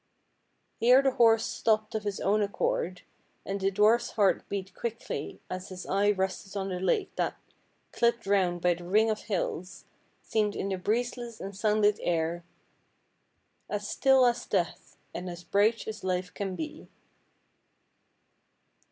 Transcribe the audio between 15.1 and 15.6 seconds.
And as